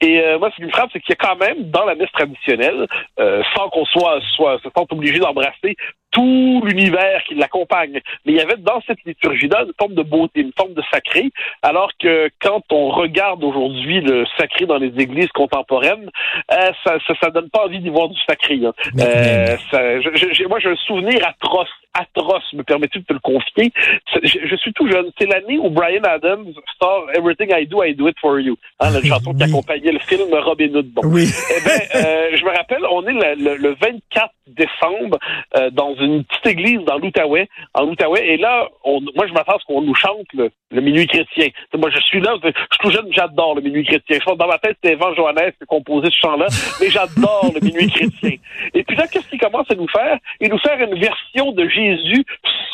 Et 0.01 0.21
euh, 0.21 0.39
moi, 0.39 0.51
ce 0.51 0.57
qui 0.57 0.63
me 0.63 0.71
frappe, 0.71 0.91
c'est 0.93 1.01
qu'il 1.01 1.15
y 1.15 1.19
a 1.21 1.27
quand 1.27 1.37
même, 1.37 1.71
dans 1.71 1.85
la 1.85 1.95
messe 1.95 2.13
traditionnelle, 2.13 2.87
euh, 3.19 3.43
sans 3.57 3.69
qu'on 3.69 3.85
soit, 3.87 4.21
soit 4.37 4.59
se 4.63 4.69
sente 4.77 4.93
obligé 4.93 5.19
d'embrasser 5.19 5.77
tout 6.15 6.63
l'univers 6.65 7.23
qui 7.25 7.35
l'accompagne. 7.35 8.01
Mais 8.25 8.33
il 8.33 8.37
y 8.37 8.41
avait 8.41 8.57
dans 8.57 8.81
cette 8.87 9.03
liturgie-là 9.05 9.65
une 9.67 9.73
forme 9.79 9.95
de 9.95 10.03
beauté, 10.03 10.41
une 10.41 10.53
forme 10.57 10.73
de 10.73 10.83
sacré, 10.93 11.31
alors 11.63 11.91
que 12.01 12.31
quand 12.41 12.63
on 12.71 12.89
regarde 12.91 13.43
aujourd'hui 13.43 14.01
le 14.01 14.25
sacré 14.39 14.65
dans 14.65 14.79
les 14.79 14.93
églises 14.97 15.33
contemporaines, 15.35 16.09
euh, 16.53 16.71
ça, 16.85 16.99
ça, 17.07 17.15
ça, 17.21 17.31
donne 17.31 17.51
pas 17.51 17.65
envie 17.65 17.81
d'y 17.81 17.91
voir 17.91 18.09
du 18.09 18.19
sacré. 18.29 18.61
Hein. 18.65 18.73
Euh, 19.01 19.57
ça, 19.71 20.01
je, 20.01 20.33
je, 20.33 20.45
moi, 20.47 20.61
j'ai 20.61 20.71
un 20.71 20.77
souvenir 20.77 21.19
atroce, 21.27 21.69
atroce, 21.95 22.53
me 22.53 22.63
permets-tu 22.63 23.01
de 23.01 23.05
te 23.05 23.13
le 23.13 23.21
confier? 23.21 23.73
Je, 24.13 24.39
je, 24.49 24.57
suis 24.57 24.73
tout 24.73 24.89
jeune. 24.91 25.11
C'est 25.19 25.27
l'année 25.27 25.59
où 25.59 25.71
Brian 25.71 26.03
Adams 26.03 26.53
sort 26.81 27.07
Everything 27.15 27.51
I 27.53 27.67
Do, 27.67 27.83
I 27.83 27.95
Do 27.95 28.09
It 28.09 28.17
For 28.21 28.41
You, 28.41 28.57
hein, 28.81 28.91
la 28.91 29.03
chanson 29.09 29.31
oui. 29.31 29.37
qui 29.37 29.45
accompagnait 29.45 29.93
le 29.93 29.99
film 30.01 30.29
Robin 30.33 30.75
Hood. 30.75 30.87
Bon. 30.93 31.03
Oui. 31.05 31.29
eh 31.51 31.65
ben, 31.65 31.81
euh, 31.95 32.37
je 32.37 32.45
me 32.45 32.51
rappelle, 32.51 32.85
on 32.91 33.07
est 33.07 33.13
le, 33.13 33.43
le, 33.43 33.57
le 33.57 33.77
24 33.81 34.31
décembre 34.47 35.19
euh, 35.57 35.71
dans 35.71 35.95
une 35.95 36.25
petite 36.25 36.47
église 36.47 36.81
dans 36.85 36.99
l'Outaouais, 36.99 37.49
en 37.75 37.87
Outaouais, 37.87 38.27
et 38.27 38.37
là, 38.37 38.69
on, 38.85 39.01
moi, 39.01 39.27
je 39.27 39.33
m'attends 39.33 39.57
à 39.57 39.59
ce 39.59 39.65
qu'on 39.65 39.83
nous 39.83 39.95
chante 39.95 40.27
le, 40.35 40.51
le 40.75 40.81
minuit 40.81 41.07
chrétien. 41.07 41.49
Moi, 41.79 41.91
je 41.91 42.01
suis 42.01 42.21
là, 42.21 42.35
je 42.43 42.49
suis 42.49 42.79
tout 42.81 42.91
jeune, 42.91 43.07
j'adore 43.13 43.55
le 43.55 43.63
minuit 43.63 43.85
chrétien. 43.85 44.19
Je 44.21 44.25
pense 44.25 44.37
dans 44.37 44.49
ma 44.49 44.59
tête, 44.59 44.77
c'est 44.83 44.93
Evan 44.93 45.15
Johannes 45.15 45.53
qui 45.53 45.63
a 45.63 45.67
composé 45.67 46.09
ce 46.11 46.19
chant-là, 46.21 46.47
mais 46.81 46.91
j'adore 46.91 47.53
le 47.55 47.61
minuit 47.61 47.89
chrétien. 47.89 48.37
Et 48.75 48.83
puis 48.83 48.97
là, 48.97 49.07
qu'est-ce 49.07 49.29
qu'il 49.29 49.41
commence 49.41 49.71
à 49.71 49.75
nous 49.75 49.89
faire? 49.89 50.19
Il 50.41 50.51
nous 50.51 50.59
faire 50.59 50.81
une 50.81 50.99
version 50.99 51.53
de 51.53 51.69
Jésus 51.69 52.25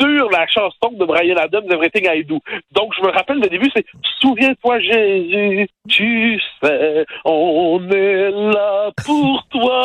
sur 0.00 0.30
la 0.30 0.46
chanson 0.46 0.92
de 0.92 1.04
Brian 1.04 1.36
Adams, 1.36 1.70
Everything 1.70 2.06
I 2.08 2.24
Do. 2.24 2.40
Donc, 2.72 2.92
je 2.96 3.02
me 3.02 3.10
rappelle 3.10 3.38
le 3.38 3.48
début, 3.48 3.70
c'est 3.74 3.84
Souviens-toi, 4.20 4.80
Jésus, 4.80 5.68
tu 5.88 6.40
sais, 6.62 7.06
on 7.24 7.80
est 7.90 8.30
là 8.30 8.90
pour 9.04 9.46
toi. 9.50 9.82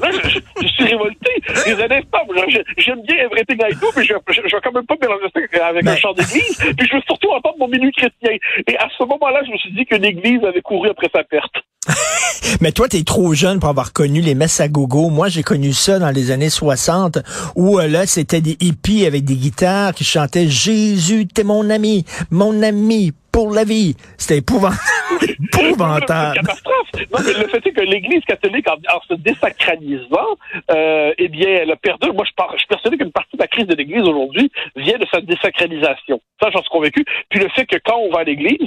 Là, 0.00 0.10
je, 0.10 0.28
je, 0.28 0.38
je 0.60 0.66
suis 0.68 0.84
révolté. 0.84 1.30
Les 1.66 1.74
J'aime 2.78 3.02
bien 3.02 3.16
Everything 3.16 3.58
I 3.60 3.74
Do, 3.80 3.88
mais 3.96 4.04
je, 4.04 4.14
je, 4.28 4.42
vais 4.42 4.60
quand 4.62 4.72
même 4.72 4.86
pas 4.86 4.96
mélanger 5.00 5.26
ça 5.34 5.66
avec 5.66 5.86
un 5.86 5.96
chant 5.96 6.12
d'église. 6.12 6.56
Puis 6.76 6.88
je 6.88 6.96
veux 6.96 7.02
surtout 7.06 7.30
entendre 7.30 7.56
mon 7.58 7.68
minuit 7.68 7.92
chrétien. 7.92 8.36
Et 8.66 8.76
à 8.78 8.88
ce 8.96 9.04
moment-là, 9.04 9.42
je 9.46 9.52
me 9.52 9.56
suis 9.58 9.72
dit 9.72 9.84
que 9.84 9.96
l'église 9.96 10.44
avait 10.44 10.62
couru 10.62 10.90
après 10.90 11.08
sa 11.14 11.24
perte. 11.24 11.54
Mais 12.60 12.72
toi, 12.72 12.88
tu 12.88 12.98
es 12.98 13.04
trop 13.04 13.34
jeune 13.34 13.60
pour 13.60 13.68
avoir 13.68 13.92
connu 13.92 14.20
les 14.20 14.34
messes 14.34 14.60
à 14.60 14.68
gogo. 14.68 15.08
Moi, 15.08 15.28
j'ai 15.28 15.42
connu 15.42 15.72
ça 15.72 15.98
dans 15.98 16.10
les 16.10 16.30
années 16.30 16.50
60, 16.50 17.18
où 17.56 17.78
euh, 17.78 17.88
là, 17.88 18.06
c'était 18.06 18.40
des 18.40 18.56
hippies 18.60 19.06
avec 19.06 19.24
des 19.24 19.36
guitares 19.36 19.94
qui 19.94 20.04
chantaient 20.04 20.48
Jésus, 20.48 21.26
t'es 21.26 21.44
mon 21.44 21.70
ami, 21.70 22.04
mon 22.30 22.62
ami 22.62 23.12
pour 23.32 23.50
la 23.50 23.64
vie. 23.64 23.96
C'était 24.18 24.38
épouvantable. 24.38 24.78
épouvantable. 25.42 26.36
catastrophe. 26.36 26.88
Non, 27.10 27.18
mais 27.24 27.32
le 27.32 27.48
fait 27.48 27.66
est 27.66 27.72
que 27.72 27.80
l'Église 27.80 28.22
catholique, 28.26 28.68
en, 28.68 28.74
en 28.74 29.00
se 29.08 29.14
désacralisant, 29.14 30.36
euh, 30.70 31.12
eh 31.18 31.28
bien, 31.28 31.48
elle 31.48 31.70
a 31.70 31.76
perdu. 31.76 32.12
Moi, 32.12 32.24
je, 32.28 32.32
par, 32.36 32.52
je 32.52 32.58
suis 32.58 32.66
persuadé 32.68 32.98
qu'une 32.98 33.12
partie 33.12 33.36
de 33.36 33.40
la 33.40 33.48
crise 33.48 33.66
de 33.66 33.74
l'Église 33.74 34.02
aujourd'hui 34.02 34.52
vient 34.76 34.98
de 34.98 35.06
sa 35.10 35.20
désacralisation. 35.20 36.20
Ça, 36.40 36.50
j'en 36.52 36.60
suis 36.60 36.70
convaincu. 36.70 37.04
Puis 37.30 37.40
le 37.40 37.48
fait 37.48 37.64
que 37.64 37.76
quand 37.84 37.96
on 37.96 38.12
va 38.12 38.20
à 38.20 38.24
l'Église, 38.24 38.58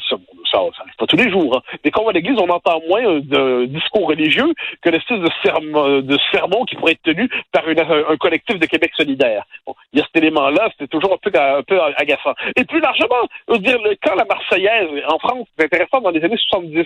ça, 0.55 0.83
ça 0.83 0.91
pas 0.97 1.05
tous 1.07 1.17
les 1.17 1.29
jours, 1.29 1.57
hein, 1.57 1.77
mais 1.83 1.91
quand 1.91 2.01
on 2.01 2.05
va 2.05 2.12
à 2.12 2.13
l'Église, 2.13 2.38
on 2.39 2.50
entend 2.50 2.81
moins 2.88 3.19
de 3.19 3.65
discours 3.65 4.07
religieux 4.07 4.53
que 4.81 4.89
l'espèce 4.89 5.19
de, 5.19 5.29
sermon, 5.43 6.01
de 6.01 6.17
sermon 6.31 6.65
qui 6.65 6.75
pourrait 6.75 6.93
être 6.93 7.03
tenu 7.03 7.29
par 7.51 7.63
un 7.67 8.17
collectif 8.17 8.59
de 8.59 8.65
Québec 8.65 8.91
solidaire. 8.95 9.43
Bon, 9.65 9.75
il 9.93 10.00
y 10.00 10.01
a 10.01 10.05
cet 10.05 10.24
élément-là, 10.24 10.69
c'était 10.71 10.88
toujours 10.88 11.13
un 11.13 11.63
peu, 11.63 11.79
agaçant. 11.97 12.33
Et 12.55 12.65
plus 12.65 12.79
largement, 12.79 13.27
dire, 13.59 13.79
quand 14.03 14.15
la 14.15 14.25
Marseillaise, 14.25 14.89
en 15.07 15.19
France, 15.19 15.47
c'est 15.57 15.65
intéressant, 15.65 16.01
dans 16.01 16.12
les 16.12 16.24
années 16.24 16.38
70, 16.38 16.85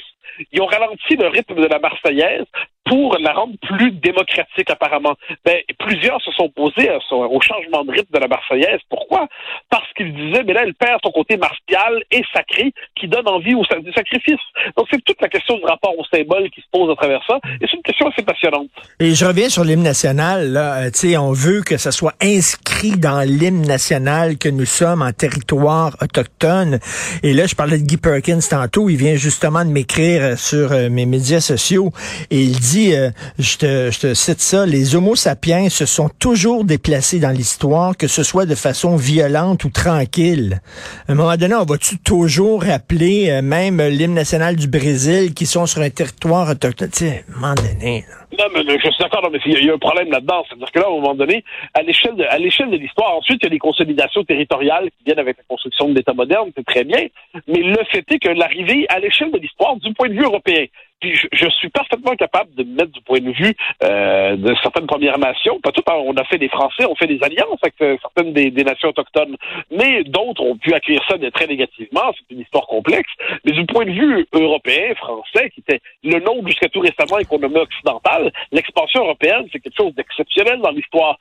ils 0.51 0.61
ont 0.61 0.65
ralenti 0.65 1.15
le 1.15 1.27
rythme 1.27 1.55
de 1.55 1.67
la 1.67 1.79
Marseillaise 1.79 2.45
pour 2.89 3.15
la 3.19 3.33
rendre 3.33 3.53
plus 3.61 3.91
démocratique 3.91 4.69
apparemment. 4.69 5.15
Ben, 5.45 5.57
plusieurs 5.77 6.19
se 6.21 6.31
sont 6.31 6.45
opposés 6.45 6.89
au 7.11 7.39
changement 7.39 7.85
de 7.85 7.91
rythme 7.91 8.11
de 8.11 8.19
la 8.19 8.27
Marseillaise. 8.27 8.79
Pourquoi? 8.89 9.27
Parce 9.69 9.87
qu'ils 9.95 10.13
disaient, 10.13 10.43
mais 10.43 10.53
là, 10.53 10.63
elle 10.63 10.73
perd 10.73 10.99
son 11.03 11.11
côté 11.11 11.37
martial 11.37 12.03
et 12.09 12.23
sacré 12.33 12.73
qui 12.99 13.07
donne 13.07 13.27
envie 13.27 13.53
au 13.53 13.63
sacrifice. 13.63 14.41
Donc, 14.75 14.87
c'est 14.91 15.03
toute 15.03 15.21
la 15.21 15.29
question 15.29 15.57
du 15.57 15.65
rapport 15.65 15.93
au 15.97 16.03
symbole 16.05 16.49
qui 16.49 16.61
se 16.61 16.65
pose 16.71 16.91
à 16.91 16.95
travers 16.95 17.23
ça. 17.27 17.39
Et 17.61 17.65
c'est 17.69 17.77
une 17.77 17.83
question 17.83 18.07
assez 18.07 18.23
passionnante. 18.23 18.69
Et 18.99 19.13
je 19.13 19.25
reviens 19.25 19.49
sur 19.49 19.63
l'hymne 19.63 19.83
national. 19.83 20.51
Là. 20.51 20.81
Euh, 20.81 20.89
sais, 20.91 21.15
on 21.17 21.31
veut 21.31 21.61
que 21.61 21.77
ça 21.77 21.91
soit 21.91 22.15
inscrit 22.21 22.97
dans 22.97 23.21
l'hymne 23.21 23.67
national 23.67 24.37
que 24.37 24.49
nous 24.49 24.65
sommes 24.65 25.03
en 25.03 25.11
territoire 25.11 25.95
autochtone. 26.01 26.79
Et 27.21 27.33
là, 27.33 27.45
je 27.45 27.53
parlais 27.53 27.77
de 27.77 27.85
Guy 27.85 27.97
Perkins 27.97 28.39
tantôt. 28.49 28.89
Il 28.89 28.97
vient 28.97 29.15
justement 29.15 29.63
de 29.63 29.69
m'écrire 29.69 30.39
sur 30.39 30.71
euh, 30.71 30.89
mes 30.89 31.05
médias 31.05 31.41
sociaux. 31.41 31.91
Et 32.31 32.41
il 32.41 32.59
dit 32.59 32.78
euh, 32.87 33.09
je, 33.37 33.57
te, 33.57 33.91
je 33.91 33.99
te 33.99 34.13
cite 34.13 34.39
ça, 34.39 34.65
les 34.65 34.95
Homo 34.95 35.15
sapiens 35.15 35.69
se 35.69 35.85
sont 35.85 36.09
toujours 36.09 36.63
déplacés 36.63 37.19
dans 37.19 37.29
l'histoire, 37.29 37.95
que 37.97 38.07
ce 38.07 38.23
soit 38.23 38.45
de 38.45 38.55
façon 38.55 38.95
violente 38.95 39.63
ou 39.63 39.69
tranquille. 39.69 40.61
À 41.07 41.11
un 41.11 41.15
moment 41.15 41.35
donné, 41.35 41.55
on 41.55 41.65
va-tu 41.65 41.97
toujours 41.99 42.63
rappeler 42.63 43.29
euh, 43.29 43.41
même 43.41 43.81
l'hymne 43.81 44.13
national 44.13 44.55
du 44.55 44.67
Brésil 44.67 45.33
qui 45.33 45.45
sont 45.45 45.65
sur 45.65 45.81
un 45.81 45.89
territoire 45.89 46.49
autochtone? 46.49 46.89
Tu 46.89 47.05
sais, 47.05 47.25
à 47.27 47.37
un 47.37 47.39
moment 47.39 47.55
donné... 47.55 48.05
Non, 48.37 48.45
mais, 48.53 48.61
je 48.61 48.89
suis 48.89 48.99
d'accord, 48.99 49.27
mais 49.31 49.39
il 49.45 49.65
y, 49.65 49.69
a 49.69 49.73
un 49.73 49.77
problème 49.77 50.11
là-dedans. 50.11 50.43
C'est-à-dire 50.47 50.71
que 50.71 50.79
là, 50.79 50.85
à 50.85 50.89
un 50.89 50.93
moment 50.93 51.15
donné, 51.15 51.43
à 51.73 51.81
l'échelle 51.81 52.15
de, 52.15 52.23
à 52.23 52.37
l'échelle 52.37 52.69
de 52.69 52.77
l'histoire, 52.77 53.15
ensuite, 53.17 53.39
il 53.41 53.45
y 53.45 53.47
a 53.47 53.49
des 53.49 53.59
consolidations 53.59 54.23
territoriales 54.23 54.89
qui 54.91 55.03
viennent 55.05 55.19
avec 55.19 55.37
la 55.37 55.43
construction 55.47 55.89
de 55.89 55.95
l'État 55.95 56.13
moderne, 56.13 56.51
c'est 56.55 56.65
très 56.65 56.83
bien. 56.83 57.07
Mais 57.47 57.61
le 57.63 57.83
fait 57.91 58.05
est 58.11 58.19
que 58.19 58.29
l'arrivée 58.29 58.85
à 58.89 58.99
l'échelle 58.99 59.31
de 59.31 59.39
l'histoire, 59.39 59.75
du 59.77 59.93
point 59.93 60.09
de 60.09 60.13
vue 60.13 60.23
européen, 60.23 60.65
je, 61.01 61.49
suis 61.49 61.69
parfaitement 61.69 62.15
capable 62.15 62.53
de 62.55 62.63
mettre 62.63 62.91
du 62.91 63.01
point 63.01 63.19
de 63.19 63.31
vue 63.31 63.55
euh, 63.83 64.35
de 64.35 64.53
certaines 64.61 64.87
Premières 64.87 65.17
Nations. 65.17 65.59
Pas 65.61 65.71
tout, 65.71 65.83
hein, 65.87 65.93
on 66.05 66.15
a 66.15 66.23
fait 66.25 66.37
des 66.37 66.49
Français, 66.49 66.85
on 66.85 66.95
fait 66.95 67.07
des 67.07 67.19
alliances 67.23 67.59
avec 67.61 67.75
euh, 67.81 67.97
certaines 68.01 68.33
des, 68.33 68.51
nations 68.63 68.89
autochtones, 68.89 69.37
mais 69.71 70.03
d'autres 70.03 70.43
ont 70.43 70.57
pu 70.57 70.73
accueillir 70.73 71.01
ça 71.07 71.15
très 71.31 71.47
négativement. 71.47 72.11
C'est 72.17 72.35
une 72.35 72.41
histoire 72.41 72.67
complexe. 72.67 73.09
Mais 73.45 73.53
du 73.53 73.65
point 73.65 73.85
de 73.85 73.91
vue 73.91 74.27
européen, 74.33 74.93
français, 74.95 75.49
qui 75.51 75.61
était 75.61 75.79
le 76.03 76.19
nom 76.19 76.45
jusqu'à 76.45 76.67
tout 76.67 76.81
récemment 76.81 77.19
économie 77.19 77.57
occidentale, 77.57 78.31
l'expansion 78.51 79.01
européenne, 79.03 79.47
c'est 79.51 79.59
quelque 79.59 79.77
chose 79.77 79.93
d'exceptionnel 79.95 80.59
dans 80.59 80.71
l'histoire. 80.71 81.17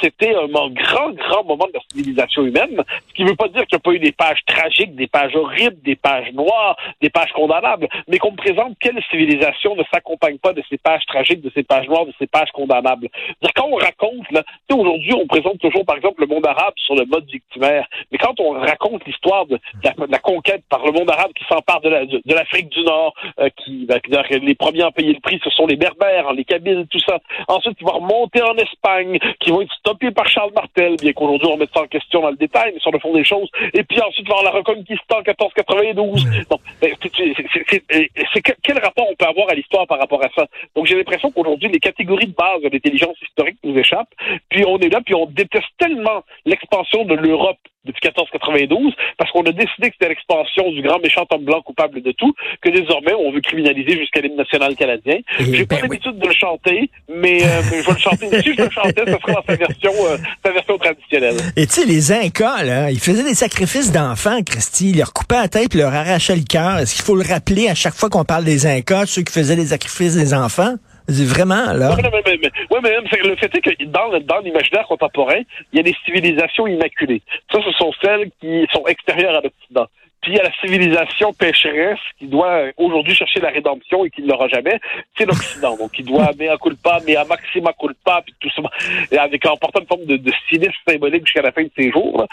C'était 0.00 0.34
un 0.34 0.48
grand, 0.48 1.10
grand 1.10 1.44
moment 1.44 1.66
de 1.66 1.72
la 1.74 1.80
civilisation 1.90 2.44
humaine, 2.44 2.82
ce 3.08 3.14
qui 3.14 3.24
ne 3.24 3.30
veut 3.30 3.36
pas 3.36 3.48
dire 3.48 3.66
qu'il 3.66 3.76
n'y 3.76 3.80
a 3.82 3.84
pas 3.84 3.92
eu 3.92 3.98
des 3.98 4.12
pages 4.12 4.40
tragiques, 4.46 4.94
des 4.94 5.06
pages 5.06 5.34
horribles, 5.34 5.80
des 5.82 5.96
pages 5.96 6.32
noires, 6.32 6.76
des 7.00 7.10
pages 7.10 7.32
condamnables, 7.32 7.88
mais 8.08 8.18
qu'on 8.18 8.32
me 8.32 8.36
présente 8.36 8.76
quelle 8.80 9.02
civilisation 9.10 9.21
civilisation 9.22 9.76
ne 9.76 9.82
s'accompagne 9.92 10.38
pas 10.38 10.52
de 10.52 10.62
ces 10.68 10.78
pages 10.78 11.04
tragiques, 11.06 11.40
de 11.40 11.50
ces 11.54 11.62
pages 11.62 11.88
noires, 11.88 12.06
de 12.06 12.14
ces 12.18 12.26
pages 12.26 12.50
condamnables. 12.52 13.08
Quand 13.54 13.66
on 13.66 13.76
raconte, 13.76 14.30
là, 14.30 14.42
aujourd'hui, 14.72 15.14
on 15.14 15.26
présente 15.26 15.58
toujours, 15.58 15.84
par 15.84 15.96
exemple, 15.96 16.22
le 16.22 16.26
monde 16.26 16.46
arabe 16.46 16.74
sur 16.76 16.94
le 16.94 17.04
mode 17.04 17.26
victimaire. 17.26 17.86
Mais 18.10 18.18
quand 18.18 18.38
on 18.40 18.52
raconte 18.52 19.04
l'histoire 19.06 19.46
de, 19.46 19.58
la 20.08 20.18
conquête 20.18 20.62
par 20.68 20.84
le 20.84 20.92
monde 20.92 21.10
arabe 21.10 21.32
qui 21.34 21.44
s'empare 21.44 21.80
de, 21.80 21.90
l'Afrique 22.34 22.68
du 22.70 22.82
Nord, 22.82 23.14
euh, 23.38 23.48
qui, 23.56 23.86
ben, 23.86 24.00
les 24.30 24.54
premiers 24.54 24.82
à 24.82 24.90
payer 24.90 25.12
le 25.12 25.20
prix, 25.20 25.40
ce 25.44 25.50
sont 25.50 25.66
les 25.66 25.76
Berbères, 25.76 26.28
hein, 26.28 26.34
les 26.34 26.44
Kabyles, 26.44 26.86
tout 26.90 27.00
ça. 27.00 27.18
Ensuite, 27.48 27.76
ils 27.80 27.84
vont 27.84 27.98
remonter 27.98 28.42
en 28.42 28.56
Espagne, 28.56 29.18
qui 29.40 29.50
vont 29.50 29.60
être 29.60 29.72
stoppés 29.74 30.10
par 30.10 30.26
Charles 30.26 30.52
Martel, 30.54 30.96
bien 30.96 31.12
qu'aujourd'hui, 31.12 31.48
on 31.52 31.56
mette 31.56 31.72
ça 31.74 31.82
en 31.82 31.86
question 31.86 32.22
dans 32.22 32.30
le 32.30 32.36
détail, 32.36 32.72
mais 32.74 32.80
sur 32.80 32.90
le 32.90 32.98
fond 32.98 33.12
des 33.12 33.24
choses. 33.24 33.48
Et 33.74 33.84
puis 33.84 34.00
ensuite, 34.00 34.26
voir 34.26 34.42
la 34.42 34.50
Reconquista 34.50 35.16
en 35.16 35.18
1492. 35.18 36.26
Ben, 36.80 36.94
c'est 38.32 38.42
quel 38.62 38.78
rapport 38.78 39.11
on 39.12 39.16
peut 39.16 39.28
avoir 39.28 39.50
à 39.50 39.54
l'histoire 39.54 39.86
par 39.86 39.98
rapport 39.98 40.22
à 40.24 40.28
ça. 40.34 40.46
Donc 40.74 40.86
j'ai 40.86 40.96
l'impression 40.96 41.30
qu'aujourd'hui, 41.30 41.68
les 41.68 41.80
catégories 41.80 42.26
de 42.26 42.34
base 42.34 42.62
de 42.62 42.68
l'intelligence 42.68 43.20
historique 43.22 43.56
nous 43.62 43.76
échappent. 43.78 44.14
Puis 44.48 44.64
on 44.66 44.78
est 44.78 44.88
là, 44.88 45.00
puis 45.04 45.14
on 45.14 45.26
déteste 45.26 45.68
tellement 45.78 46.24
l'expansion 46.44 47.04
de 47.04 47.14
l'Europe 47.14 47.58
depuis 47.84 48.00
1492, 48.04 48.94
parce 49.18 49.30
qu'on 49.32 49.42
a 49.42 49.52
décidé 49.52 49.90
que 49.90 49.94
c'était 49.98 50.08
l'expansion 50.08 50.70
du 50.70 50.82
grand 50.82 51.00
méchant 51.00 51.26
homme 51.30 51.44
blanc 51.44 51.62
coupable 51.62 52.02
de 52.02 52.12
tout, 52.12 52.32
que 52.60 52.70
désormais 52.70 53.14
on 53.14 53.32
veut 53.32 53.40
criminaliser 53.40 53.98
jusqu'à 53.98 54.20
l'hymne 54.20 54.36
national 54.36 54.76
canadien. 54.76 55.18
J'ai 55.38 55.66
pas 55.66 55.76
ben 55.76 55.82
l'habitude 55.82 56.18
de 56.18 56.26
le 56.26 56.34
chanter, 56.34 56.90
mais, 57.08 57.42
euh, 57.42 57.62
je 57.62 57.70
vais 57.70 57.92
le 57.92 57.98
chanter. 57.98 58.42
Si 58.42 58.54
je 58.54 58.62
le 58.62 58.70
chantais, 58.70 59.04
ce 59.06 59.12
serait 59.12 59.32
dans 59.32 59.44
sa 59.46 59.56
version, 59.56 59.92
euh, 60.06 60.16
sa 60.44 60.52
version 60.52 60.78
traditionnelle. 60.78 61.36
Et 61.56 61.66
tu 61.66 61.72
sais, 61.72 61.86
les 61.86 62.12
Incas, 62.12 62.62
là, 62.62 62.90
ils 62.90 63.00
faisaient 63.00 63.24
des 63.24 63.34
sacrifices 63.34 63.90
d'enfants, 63.92 64.42
Christy. 64.44 64.90
Ils 64.90 64.98
leur 64.98 65.12
coupaient 65.12 65.36
la 65.36 65.48
tête, 65.48 65.74
leur 65.74 65.92
arrachaient 65.92 66.36
le 66.36 66.44
cœur. 66.48 66.78
Est-ce 66.78 66.94
qu'il 66.94 67.04
faut 67.04 67.16
le 67.16 67.24
rappeler 67.28 67.68
à 67.68 67.74
chaque 67.74 67.94
fois 67.94 68.08
qu'on 68.08 68.24
parle 68.24 68.44
des 68.44 68.66
Incas, 68.66 69.06
ceux 69.06 69.22
qui 69.22 69.32
faisaient 69.32 69.56
des 69.56 69.66
sacrifices 69.66 70.16
des 70.16 70.34
enfants? 70.34 70.74
Vraiment, 71.20 71.72
là? 71.72 71.94
Oui, 71.96 72.02
mais, 72.02 72.38
mais, 72.80 72.80
mais, 72.82 73.28
le 73.28 73.36
fait 73.36 73.54
est 73.54 73.60
que 73.60 73.84
dans, 73.84 74.18
dans 74.20 74.38
l'imaginaire 74.40 74.86
contemporain, 74.86 75.40
il 75.72 75.76
y 75.76 75.80
a 75.80 75.82
des 75.82 75.94
civilisations 76.04 76.66
immaculées. 76.66 77.22
Ça, 77.50 77.58
ce 77.64 77.72
sont 77.72 77.92
celles 78.02 78.30
qui 78.40 78.66
sont 78.72 78.84
extérieures 78.86 79.36
à 79.36 79.40
l'Occident. 79.40 79.86
Puis 80.22 80.32
il 80.32 80.36
y 80.36 80.40
a 80.40 80.44
la 80.44 80.52
civilisation 80.60 81.32
pécheresse 81.32 81.98
qui 82.18 82.26
doit 82.26 82.66
aujourd'hui 82.76 83.14
chercher 83.14 83.40
la 83.40 83.50
rédemption 83.50 84.04
et 84.04 84.10
qui 84.10 84.22
ne 84.22 84.28
l'aura 84.28 84.46
jamais, 84.48 84.78
c'est 85.18 85.26
l'Occident. 85.26 85.76
Donc 85.76 85.90
il 85.98 86.04
doit 86.04 86.30
mea 86.38 86.56
culpa, 86.62 87.00
mea 87.06 87.24
maxima 87.24 87.72
culpa, 87.72 88.22
puis 88.24 88.34
tout 88.40 88.50
ça, 88.54 88.62
et 89.10 89.18
avec 89.18 89.44
en 89.46 89.56
portant 89.56 89.80
une 89.80 89.86
forme 89.86 90.04
de, 90.04 90.16
de 90.16 90.32
cynisme 90.48 90.72
symbolique 90.86 91.26
jusqu'à 91.26 91.42
la 91.42 91.50
fin 91.50 91.64
de 91.64 91.70
ses 91.76 91.90
jours. 91.90 92.24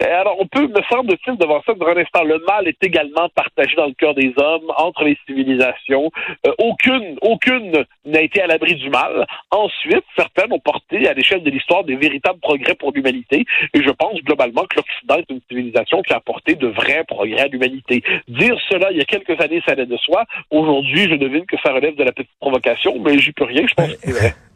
Alors 0.00 0.36
on 0.38 0.46
peut, 0.46 0.68
me 0.68 0.82
semble-t-il, 0.90 1.38
devant 1.38 1.62
ça, 1.64 1.72
dans 1.72 1.86
un 1.86 1.96
instant, 1.96 2.22
le 2.24 2.38
mal 2.46 2.68
est 2.68 2.82
également 2.82 3.28
partagé 3.34 3.74
dans 3.76 3.86
le 3.86 3.94
cœur 3.94 4.14
des 4.14 4.32
hommes, 4.36 4.70
entre 4.76 5.04
les 5.04 5.16
civilisations. 5.26 6.10
Euh, 6.46 6.52
aucune, 6.58 7.16
aucune 7.22 7.84
n'a 8.04 8.20
été 8.20 8.42
à 8.42 8.46
l'abri 8.46 8.74
du 8.74 8.90
mal. 8.90 9.26
Ensuite, 9.50 10.04
certaines 10.16 10.52
ont 10.52 10.58
porté 10.58 11.08
à 11.08 11.14
l'échelle 11.14 11.42
de 11.42 11.50
l'histoire 11.50 11.84
des 11.84 11.96
véritables 11.96 12.40
progrès 12.40 12.74
pour 12.74 12.92
l'humanité. 12.92 13.46
Et 13.72 13.82
je 13.82 13.90
pense 13.90 14.20
globalement 14.22 14.64
que 14.64 14.76
l'Occident 14.76 15.16
est 15.16 15.30
une 15.30 15.40
civilisation 15.48 16.02
qui 16.02 16.12
a 16.12 16.16
apporté 16.16 16.54
de 16.54 16.66
vrais 16.66 17.04
progrès 17.04 17.37
Dire 18.28 18.56
cela 18.68 18.90
il 18.90 18.98
y 18.98 19.00
a 19.00 19.04
quelques 19.04 19.40
années, 19.40 19.62
ça 19.66 19.72
allait 19.72 19.86
de 19.86 19.96
soi. 19.96 20.24
Aujourd'hui, 20.50 21.08
je 21.10 21.16
devine 21.16 21.46
que 21.46 21.56
ça 21.64 21.72
relève 21.72 21.96
de 21.96 22.04
la 22.04 22.12
petite 22.12 22.30
provocation, 22.40 22.98
mais 23.00 23.18
j'y 23.18 23.32
peux 23.32 23.44
rien, 23.44 23.66
je 23.66 23.74
pense. 23.74 23.90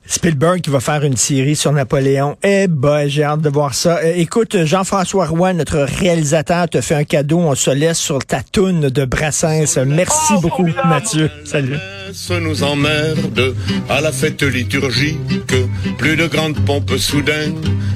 Spielberg 0.06 0.60
qui 0.60 0.70
va 0.70 0.80
faire 0.80 1.04
une 1.04 1.16
série 1.16 1.56
sur 1.56 1.72
Napoléon. 1.72 2.36
Eh 2.42 2.66
ben, 2.68 3.06
j'ai 3.06 3.22
hâte 3.22 3.40
de 3.40 3.48
voir 3.48 3.74
ça. 3.74 3.98
Euh, 3.98 4.12
écoute, 4.16 4.64
Jean-François 4.64 5.26
Roy, 5.26 5.52
notre 5.52 5.78
réalisateur, 5.78 6.68
te 6.68 6.80
fait 6.80 6.94
un 6.94 7.04
cadeau. 7.04 7.38
On 7.38 7.54
se 7.54 7.70
laisse 7.70 7.98
sur 7.98 8.24
ta 8.24 8.42
toune 8.42 8.88
de 8.88 9.04
Brassens. 9.04 9.78
Merci 9.86 10.34
beaucoup, 10.40 10.66
Mathieu. 10.84 11.30
Salut. 11.44 11.76
Ce 12.12 12.34
nous 12.34 12.62
emmerde 12.62 13.54
à 13.88 14.00
la 14.00 14.12
fête 14.12 14.42
liturgique. 14.42 15.54
Plus 15.98 16.16
de 16.16 16.26
grandes 16.26 16.62
pompes 16.64 16.96
soudain. 16.98 17.52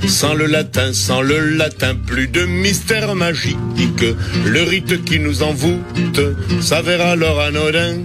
Sans 0.07 0.35
le 0.35 0.47
latin, 0.47 0.93
sans 0.93 1.21
le 1.21 1.41
latin, 1.41 1.95
plus 1.95 2.29
de 2.29 2.47
mystère 2.47 3.15
magique. 3.15 3.57
Le 4.45 4.63
rite 4.63 5.05
qui 5.05 5.19
nous 5.19 5.43
envoûte 5.43 6.21
s'avère 6.61 7.05
alors 7.05 7.41
anodin. 7.41 7.97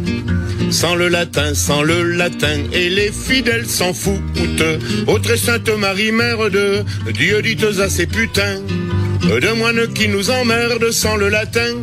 Sans 0.71 0.95
le 0.95 1.09
latin, 1.09 1.53
sans 1.53 1.83
le 1.83 2.01
latin, 2.03 2.63
et 2.71 2.89
les 2.89 3.11
fidèles 3.11 3.67
s'en 3.67 3.93
foutent. 3.93 4.63
Ô 5.05 5.19
très 5.19 5.37
sainte 5.37 5.69
Marie, 5.69 6.11
mère 6.11 6.49
de 6.49 6.83
Dieu, 7.11 7.41
dites 7.41 7.63
à 7.79 7.89
ces 7.89 8.07
putains, 8.07 8.61
de 9.21 9.53
moines 9.53 9.91
qui 9.93 10.07
nous 10.07 10.29
emmerdent 10.29 10.91
sans 10.91 11.17
le 11.17 11.29
latin. 11.29 11.75